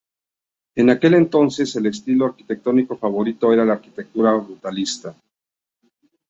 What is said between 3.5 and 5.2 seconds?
era la arquitectura brutalista.